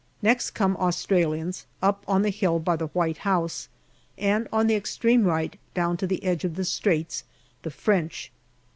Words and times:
Next 0.23 0.49
come 0.55 0.75
Australians, 0.79 1.67
up 1.79 2.03
on 2.07 2.23
the 2.23 2.31
hill 2.31 2.57
by 2.57 2.75
the 2.75 2.87
White 2.87 3.19
House; 3.19 3.69
and 4.17 4.47
on 4.51 4.65
the 4.65 4.73
extreme 4.73 5.25
right 5.25 5.55
down 5.75 5.95
to 5.97 6.07
the 6.07 6.23
edge 6.23 6.43
of 6.43 6.55
the 6.55 6.65
Straits, 6.65 7.23
the 7.61 7.69
French. 7.69 8.31